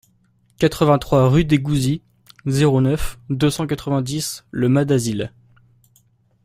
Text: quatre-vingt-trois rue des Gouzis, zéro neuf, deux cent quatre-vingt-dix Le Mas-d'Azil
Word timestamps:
quatre-vingt-trois 0.57 1.29
rue 1.29 1.45
des 1.45 1.59
Gouzis, 1.59 2.01
zéro 2.47 2.81
neuf, 2.81 3.19
deux 3.29 3.51
cent 3.51 3.67
quatre-vingt-dix 3.67 4.45
Le 4.49 4.67
Mas-d'Azil 4.67 5.31